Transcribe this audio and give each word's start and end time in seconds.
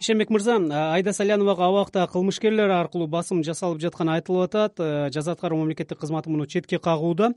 ишенбек 0.00 0.30
мырза 0.30 0.56
айда 0.94 1.12
саляновага 1.12 1.66
абакта 1.66 2.06
кылмышкерлер 2.12 2.70
аркылуу 2.70 3.08
басым 3.08 3.42
жасалып 3.42 3.80
жатканы 3.82 4.14
айтылып 4.18 4.46
атат. 4.46 4.78
Э, 4.78 5.10
жаза 5.10 5.32
аткаруу 5.32 5.58
мамлекеттик 5.58 5.98
кызматы 5.98 6.30
муну 6.30 6.46
четке 6.46 6.78
кагууда. 6.78 7.32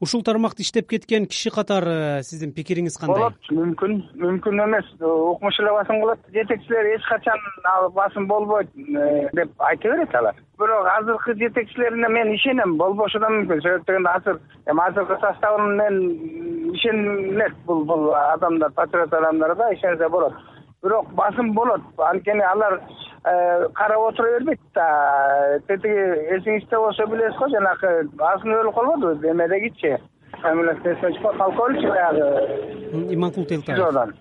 Ушул 0.00 0.22
тармакта 0.22 0.62
иштеп 0.62 0.88
кеткен 0.88 1.26
киши 1.26 1.50
катары 1.50 2.20
э, 2.20 2.22
сиздин 2.22 2.52
пикириңиз 2.52 2.98
кандай? 3.00 3.32
Болот 3.32 3.50
мүмкүн 3.50 3.98
мүмкүн 4.20 4.64
эмес. 4.66 4.92
Укмуш 5.00 5.60
эле 5.60 5.72
басым 5.72 6.00
кылат. 6.02 6.20
Жетекчилер 6.32 6.94
эч 6.96 7.08
качан 7.08 7.40
ал 7.64 7.90
басым 7.90 8.26
болбойт 8.26 8.68
э, 8.76 9.28
деп 9.32 9.52
айта 9.58 9.88
берет 9.88 10.14
алар. 10.14 10.36
Бирок 10.58 10.86
азыркы 10.98 11.34
жетекчилерине 11.34 12.08
мен 12.08 12.34
ишенем. 12.34 12.76
Болбошу 12.76 13.20
да 13.20 13.32
мүмкүн. 13.32 13.62
Себеп 13.62 13.86
дегенде 13.86 14.12
азыр 14.12 14.40
эми 14.66 14.88
азыркы 14.88 15.16
составы 15.20 15.62
менен 15.72 16.72
ишенилет 16.74 17.54
бул 17.66 17.84
бул 17.84 18.12
адамдар 18.14 18.70
патриот 18.72 19.12
адамдар 19.12 19.56
да 19.56 19.72
ишенсе 19.74 20.08
болот 20.08 20.34
бирок 20.82 21.10
басым 21.14 21.52
болот. 21.54 21.80
Анткени 21.98 22.42
алар 22.42 22.80
э, 23.24 23.68
карап 23.74 24.00
отура 24.08 24.38
бербейт 24.38 24.60
да. 24.74 25.58
Тетиги 25.68 26.06
эсиңизде 26.38 26.76
болсо 26.76 27.06
билесиз 27.06 27.38
го 27.38 27.48
жанакы 27.48 27.92
азыр 28.18 28.58
өлүп 28.62 28.74
калбадыбы 28.74 29.30
эмедегичи 29.30 29.96
фамилиясын 30.40 30.92
эсиме 30.92 31.12
түшпөйт 31.14 31.38
полковник 31.38 31.88
баягы 31.88 33.14
иманкул 33.14 33.46
телтаев 33.46 34.14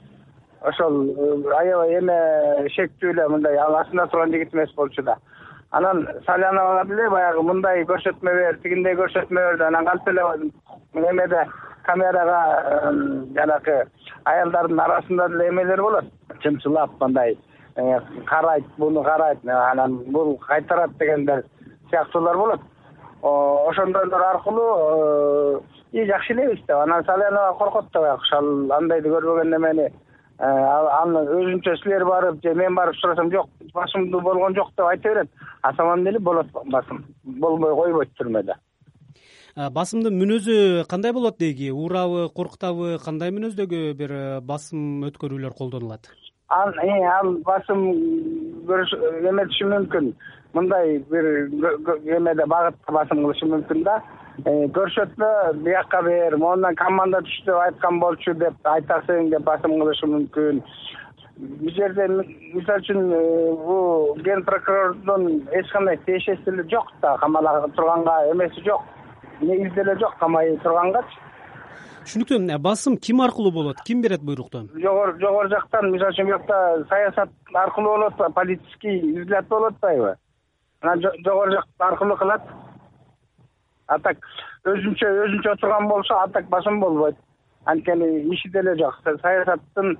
ошол 0.61 0.97
э, 1.09 1.53
аябай 1.57 1.97
эме 1.97 2.69
шектүү 2.75 3.15
эле 3.15 3.27
мындай 3.33 3.57
ал 3.57 3.75
астында 3.79 4.05
турган 4.07 4.31
жигит 4.31 4.53
эмес 4.53 4.73
болчу 4.75 5.01
да. 5.03 5.17
Анан 5.71 6.07
саляновага 6.25 6.85
деле 6.89 7.09
баягы 7.09 7.41
мындай 7.41 7.83
көрсөтмө 7.89 8.35
бер 8.37 8.59
тигиндей 8.61 8.93
көрсөтмө 8.99 9.47
бер 9.55 9.67
анан 9.67 9.85
кантип 9.85 10.13
эле 10.13 11.09
эмеде 11.09 11.45
камерага 11.87 12.91
жанакы 13.33 13.77
аялдардын 14.25 14.79
арасында 14.79 15.29
деле 15.29 15.49
эмелер 15.49 15.81
болот 15.81 16.05
чымчылап 16.43 16.91
мындай 16.99 17.37
э, 17.75 17.99
карайт 18.25 18.65
буну 18.77 19.03
карайт 19.03 19.39
анан 19.45 19.97
бул 20.11 20.37
кайтарат 20.37 20.97
дегендер 20.97 21.43
сыяктуулар 21.89 22.37
болот. 22.37 22.61
Ошондойлор 23.21 24.21
аркылуу 24.21 24.71
э, 24.77 25.59
и 25.91 26.05
жакшы 26.05 26.33
элебиз 26.33 26.59
деп 26.67 26.77
анан 26.77 27.03
салянова 27.05 27.57
коркот 27.57 27.85
да 27.93 28.01
байкуш 28.01 28.33
ал 28.33 28.71
андайды 28.71 29.09
көрбөгөн 29.09 29.51
немени 29.53 29.87
э, 29.87 29.91
аны 30.45 31.25
өзүнчө 31.37 31.75
силер 31.83 32.05
барып 32.05 32.41
же 32.43 32.55
мен 32.55 32.75
барып 32.75 32.95
сурасам 32.95 33.31
жок 33.31 33.49
басымдуу 33.73 34.21
болгон 34.21 34.55
жок 34.55 34.69
деп 34.77 34.85
айта 34.85 35.09
берет. 35.09 35.29
А 35.61 35.73
самом 35.73 36.03
деле 36.03 36.19
болот 36.19 36.47
басым 36.65 37.05
болбой 37.23 37.75
койбойт 37.75 38.09
түрмөдө 38.19 38.55
басымдын 39.55 40.15
мүнөзү 40.15 40.85
кандай 40.87 41.11
болот 41.11 41.37
дейги 41.37 41.69
урабы 41.69 42.29
коркутабы 42.33 42.97
кандай 43.03 43.31
мүнөздөгү 43.35 43.81
бир 43.99 44.13
басым 44.41 45.03
өткөрүүлөр 45.09 45.53
колдонулат 45.57 46.07
ал 46.51 47.33
басым 47.45 47.81
эметиши 49.29 49.65
мүмкүн. 49.65 50.13
Мындай 50.53 50.97
бир 51.09 51.25
эмеде 52.17 52.45
багытта 52.45 52.91
басым 52.91 53.23
кылышы 53.23 53.47
мүмкүн 53.47 53.83
да. 53.83 54.01
Э, 54.45 54.67
көрсөтмө 54.75 55.29
биякка 55.63 56.01
бер 56.03 56.35
могундан 56.37 56.75
команда 56.75 57.21
түш 57.21 57.43
деп 57.45 57.55
айткан 57.55 57.99
болчу 57.99 58.33
деп 58.33 58.67
айтасың 58.67 59.29
деп 59.31 59.45
басым 59.47 59.77
кылышы 59.79 60.07
мүмкүн. 60.11 60.61
Бул 61.37 61.71
жерде 61.75 62.07
мисалы 62.07 62.83
үчүн 62.83 63.01
э, 63.15 63.21
бул 63.65 64.15
ген 64.25 64.43
прокурордун 64.43 65.47
эч 65.51 65.71
кандай 65.71 65.97
тиешеси 66.05 66.49
эле 66.51 66.67
жок 66.69 66.91
да. 67.01 67.17
Камала 67.17 67.67
турганга 67.75 68.31
эмеси 68.31 68.63
жок. 68.65 68.83
Негизи 69.41 69.75
деле 69.75 69.97
жок 69.99 70.17
камай 70.19 70.57
тургангачы 70.63 71.30
түшүнүктүү 72.05 72.39
э, 72.49 72.57
басым 72.57 72.97
ким 72.97 73.21
аркылуу 73.21 73.51
болот? 73.51 73.81
Ким 73.85 74.01
берет 74.01 74.21
буйрукту 74.21 74.67
жогору 74.73 75.19
жогору 75.19 75.49
жактан 75.49 75.91
мисалы 75.91 76.15
үчүн 76.15 76.27
бияка 76.31 76.59
саясат 76.89 77.29
аркылуу 77.53 77.97
болуп 77.97 78.13
атпайбы 78.13 78.33
политический 78.33 78.99
взгляд 79.21 79.47
болуп 79.47 79.73
атпайбы 79.75 80.15
анан 80.81 81.01
жогору 81.01 81.51
жак 81.51 81.67
аркылуу 81.79 82.17
кылат. 82.17 82.41
А 83.87 83.99
так 83.99 84.17
өзүнчө 84.65 85.09
өзүнчө 85.25 85.53
отурган 85.53 85.87
болсо 85.87 86.17
а 86.17 86.27
так 86.27 86.47
басым 86.49 86.79
болбойт. 86.79 87.17
Анткени 87.65 88.33
иши 88.33 88.49
деле 88.49 88.75
жок. 88.77 88.99
Саясаттын 89.03 89.97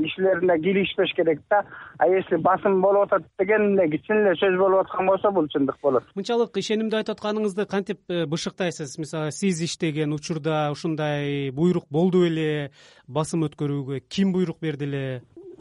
кишилерине 0.00 0.58
киришпеш 0.62 1.12
керек 1.16 1.40
да. 1.50 1.62
А 1.98 2.08
если 2.08 2.36
басым 2.36 2.80
болуп 2.80 3.12
атат 3.12 3.26
деген 3.38 3.78
эле 3.78 3.98
чын 4.06 4.24
эле 4.24 4.34
сөз 4.40 4.58
болуп 4.58 4.86
аткан 4.86 5.06
болсо 5.06 5.30
бул 5.30 5.48
чындык 5.52 5.76
болот. 5.82 6.04
Мынчалык 6.14 6.56
ишенимдүү 6.56 7.02
айтып 7.02 7.16
атканыңызды 7.16 7.66
кантип 7.66 8.00
э, 8.08 8.24
бышыктайсыз? 8.26 8.98
Мисалы 8.98 9.32
сиз 9.32 9.62
иштеген 9.62 10.12
учурда 10.12 10.70
ушундай 10.72 11.50
буйрук 11.50 11.84
болду 11.90 12.24
беле 12.24 12.70
басым 13.06 13.44
өткөрүүгө 13.48 14.02
ким 14.08 14.32
буйрук 14.32 14.60
берди 14.60 14.88
эле? 14.88 15.04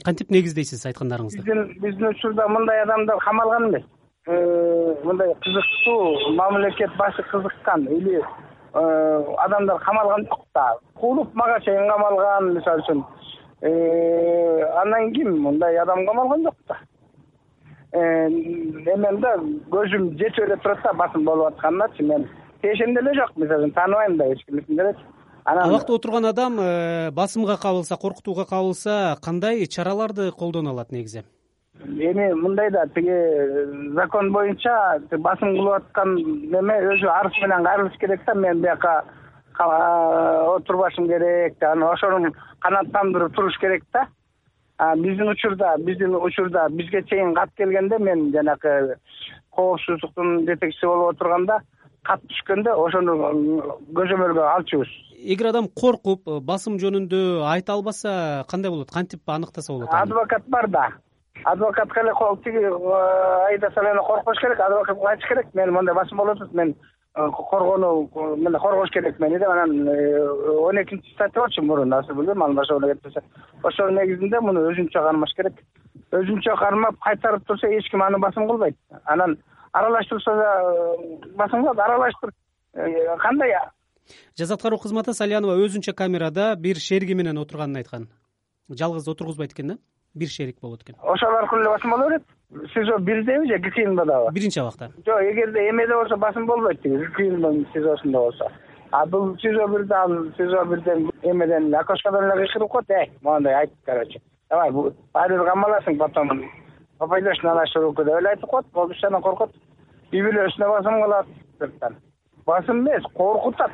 Кантип 0.05 0.31
негиздейсиз 0.31 0.85
айткандарыңызды? 0.89 1.43
Биздин 1.43 1.75
биздин 1.81 2.07
учурда 2.13 2.47
мындай 2.47 2.81
адамдар 2.83 3.19
камалган 3.19 3.69
эмес. 3.69 3.83
Э, 4.27 4.95
мындай 5.03 5.33
кызыктуу 5.41 6.35
мамлекет 6.35 6.95
башы 6.95 7.23
кызыккан 7.23 7.87
или 7.87 8.21
э, 8.73 9.23
адамдар 9.37 9.79
камалган 9.79 10.27
жок 10.27 10.45
да. 10.53 10.75
Кулуп 10.93 11.33
мага 11.33 11.59
чейин 11.61 11.89
камалган 11.89 12.53
мисалы 12.53 12.83
үчүн 12.83 13.03
андан 13.61 15.13
ким 15.13 15.37
мындай 15.41 15.77
адам 15.77 16.05
камалган 16.05 16.43
жок 16.43 16.55
да. 16.67 16.77
Э, 17.91 18.27
эмен 18.27 19.19
да 19.21 19.35
көзүм 19.69 20.17
жетип 20.17 20.45
эле 20.45 20.55
турат 20.63 20.79
да 20.83 20.93
басым 20.93 21.25
болуп 21.25 21.47
атканыначы 21.53 22.03
мен 22.03 22.27
тиешем 22.61 22.95
деле 22.95 23.13
жок 23.13 23.35
мисалы 23.35 23.67
үчүн 23.67 23.73
тааныбайм 23.75 24.17
да 24.17 24.31
эч 24.31 24.45
кимдикин 24.45 24.77
делечи 24.77 25.01
анан 25.43 25.69
абакта 25.69 25.93
отурган 25.93 26.25
адам 26.25 26.57
э, 26.59 27.11
басымга 27.11 27.57
кабылса 27.57 27.97
коркутууга 27.97 28.45
кабылса 28.45 29.17
кандай 29.21 29.65
чараларды 29.65 30.31
колдоно 30.31 30.69
алат 30.69 30.91
негизи? 30.91 31.23
Эми 31.83 32.33
мындай 32.33 32.69
да 32.71 32.85
тиги 32.87 33.93
закон 33.93 34.31
боюнча 34.31 35.01
басым 35.11 35.57
кылып 35.57 35.81
аткан 35.81 36.15
неме 36.15 36.79
өзү 36.93 37.07
арыз 37.07 37.33
менен 37.41 37.65
кайрылыш 37.65 37.97
керек 37.99 38.25
да 38.25 38.35
мен 38.35 38.61
бияка 38.61 39.03
отурбашым 39.65 41.07
керек 41.07 41.61
анан 41.63 41.89
ошону 41.93 42.33
канааттандырып 42.59 43.35
туруш 43.35 43.57
керек 43.59 43.83
да. 43.93 44.07
Биздин 44.95 45.29
учурда 45.29 45.75
биздин 45.77 46.15
учурда 46.15 46.67
бизге 46.69 47.03
чейин 47.03 47.35
кат 47.35 47.49
келгенде 47.57 47.97
мен 47.99 48.31
жанакы 48.33 48.95
коопсуздуктун 49.51 50.45
жетекчиси 50.47 50.85
болуп 50.85 51.15
отурганда 51.15 51.59
кат 52.03 52.23
түшкөндө 52.29 52.73
ошону 52.85 53.15
көзөмөлгө 53.93 54.47
алчубуз 54.55 54.89
эгер 55.21 55.51
адам 55.51 55.67
коркуп 55.81 56.25
басым 56.41 56.79
жөнүндө 56.81 57.45
айта 57.45 57.73
албаса 57.73 58.43
кандай 58.49 58.71
болот? 58.71 58.89
Кантип 58.91 59.21
аныктаса 59.29 59.73
болот 59.73 59.89
адвокат 59.91 60.47
бар 60.47 60.67
да. 60.67 60.87
Адвокатка 61.43 62.01
эле 62.01 62.13
тиги 62.43 62.65
аида 63.49 63.69
салянова 63.75 64.07
коркпош 64.07 64.41
керек 64.41 64.59
адвокатка 64.59 65.09
айтыш 65.09 65.27
керек. 65.29 65.47
Мен 65.53 65.73
моундай 65.73 65.95
басым 65.95 66.17
болуп 66.17 66.41
атат 66.41 66.53
мен 66.53 66.75
Э, 66.75 67.00
коргонуу 67.13 68.09
мындай 68.37 68.61
коргош 68.61 68.89
керек 68.89 69.19
мени 69.19 69.37
деп 69.39 69.49
анан 69.49 69.87
э, 69.87 70.19
он 70.49 70.81
экинчи 70.81 71.11
статья 71.13 71.41
барчу 71.41 71.61
мурун 71.61 71.93
азыр 71.93 72.15
билбейм 72.15 72.57
ошого 72.57 72.87
кетпесе 72.87 73.21
ошонун 73.63 73.95
негизинде 73.95 74.39
муну 74.39 74.61
өзүнчө 74.71 75.03
кармаш 75.03 75.33
керек. 75.35 75.53
Өзүнчө 76.11 76.55
кармап 76.57 76.95
кайтарып 77.03 77.45
турса 77.45 77.67
эч 77.67 77.89
ким 77.91 78.03
аны 78.03 78.17
басым 78.17 78.47
кылбайт. 78.47 78.77
Анан 79.05 79.37
аралаштырса 79.73 80.35
да 80.35 80.61
э, 80.63 81.35
басым 81.35 81.63
кылат 81.63 81.79
аралаштыр. 81.79 82.31
Кандай? 83.19 83.55
Жаза 84.37 84.53
аткаруу 84.53 84.79
кызматы 84.79 85.13
салянова 85.13 85.59
өзүнчө 85.59 85.93
камерада 85.93 86.55
бир 86.55 86.77
шериги 86.77 87.13
менен 87.13 87.37
отурганын 87.37 87.83
айткан 87.83 88.07
жалгыз 88.69 89.07
отургузбайт 89.07 89.53
экен 89.53 89.67
да? 89.67 89.77
Бир 90.13 90.27
шерик 90.27 90.59
болот 90.61 90.83
экен. 90.83 90.95
Ошол 91.01 91.35
аркылуу 91.35 91.63
эле 91.63 91.69
басым 91.69 91.91
боло 91.91 92.09
берет 92.09 92.23
сизо 92.73 92.97
бирдеби 92.99 93.47
же 93.47 93.57
гкиндадабы 93.57 94.31
биринчи 94.31 94.59
абакта. 94.59 94.91
Жок 95.05 95.21
эгерде 95.21 95.69
эмеде 95.69 95.93
болсо 95.93 96.17
басым 96.17 96.45
болбойт 96.45 96.81
тиги. 96.81 97.05
Гкиндин 97.05 97.67
сизосунда 97.73 98.17
болсо. 98.19 98.51
А 98.91 99.05
бул 99.05 99.37
сизо 99.37 99.67
бирде 99.67 99.93
ал 99.93 100.11
сизо 100.37 100.65
бирден 100.65 101.09
эмеден 101.23 101.73
окошкодон 101.73 102.25
эле 102.31 102.45
кыйкырып 102.45 102.69
коет 102.69 102.89
эй 102.89 103.11
моундай 103.21 103.53
айт 103.53 103.71
короче 103.85 104.21
давай 104.49 104.71
баары 104.71 105.37
бир 105.37 105.45
камаласың 105.45 105.97
потом. 105.97 106.51
Попадешь 106.97 107.41
на 107.41 107.55
нашу 107.55 107.81
руку 107.81 108.03
деп 108.03 108.19
эле 108.19 108.29
айтып 108.29 108.49
коет 108.49 108.65
болду 108.73 108.93
иш 108.93 109.03
анан 109.03 109.21
коркот. 109.21 109.51
Үй 110.11 110.19
бүлөсүнө 110.21 110.67
басым 110.67 111.01
кылат 111.01 111.27
сырттан 111.57 111.95
басым 112.45 112.81
эмес 112.81 113.03
коркутат 113.13 113.71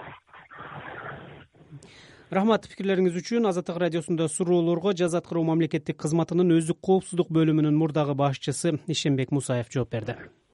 рахмат 2.33 2.65
пикирлериңиз 2.67 3.15
үчүн 3.21 3.47
азаттык 3.47 3.77
радиосунда 3.79 4.27
суроолорго 4.27 4.91
жаза 4.99 5.21
аткаруу 5.21 5.45
мамлекеттик 5.47 5.95
кызматынын 6.03 6.57
өздүк 6.57 6.81
коопсуздук 6.83 7.31
бөлүмүнүн 7.31 7.77
мурдагы 7.79 8.17
башчысы 8.19 8.73
ишенбек 8.91 9.31
мусаев 9.31 9.71
жооп 9.71 9.95
берди 9.95 10.17